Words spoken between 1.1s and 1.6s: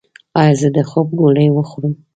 ګولۍ